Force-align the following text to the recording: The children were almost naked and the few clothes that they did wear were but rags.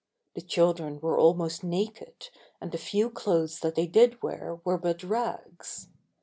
The 0.33 0.41
children 0.41 0.99
were 0.99 1.19
almost 1.19 1.63
naked 1.63 2.29
and 2.59 2.71
the 2.71 2.79
few 2.79 3.07
clothes 3.11 3.59
that 3.59 3.75
they 3.75 3.85
did 3.85 4.23
wear 4.23 4.59
were 4.63 4.79
but 4.79 5.03
rags. 5.03 5.89